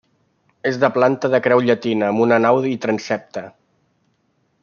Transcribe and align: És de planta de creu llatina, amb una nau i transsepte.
És 0.69 0.79
de 0.83 0.89
planta 0.95 1.29
de 1.33 1.41
creu 1.47 1.61
llatina, 1.67 2.09
amb 2.13 2.25
una 2.25 2.41
nau 2.47 2.63
i 2.71 2.73
transsepte. 2.87 3.45